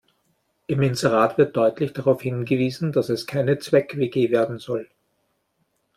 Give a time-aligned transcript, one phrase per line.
[0.65, 4.89] Im Inserat wird deutlich darauf hingewiesen, dass es keine Zweck-WG werden soll.